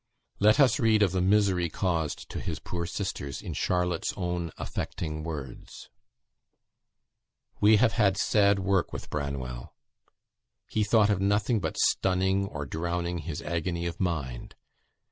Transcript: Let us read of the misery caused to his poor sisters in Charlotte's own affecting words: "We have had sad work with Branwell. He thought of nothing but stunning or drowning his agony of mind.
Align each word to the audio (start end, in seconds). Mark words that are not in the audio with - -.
Let 0.39 0.59
us 0.59 0.79
read 0.79 1.03
of 1.03 1.11
the 1.11 1.21
misery 1.21 1.69
caused 1.69 2.27
to 2.31 2.39
his 2.39 2.57
poor 2.57 2.87
sisters 2.87 3.39
in 3.39 3.53
Charlotte's 3.53 4.13
own 4.17 4.51
affecting 4.57 5.23
words: 5.23 5.91
"We 7.59 7.75
have 7.75 7.91
had 7.91 8.17
sad 8.17 8.57
work 8.57 8.91
with 8.91 9.11
Branwell. 9.11 9.75
He 10.67 10.83
thought 10.83 11.11
of 11.11 11.21
nothing 11.21 11.59
but 11.59 11.77
stunning 11.77 12.47
or 12.47 12.65
drowning 12.65 13.19
his 13.19 13.43
agony 13.43 13.85
of 13.85 13.99
mind. 13.99 14.55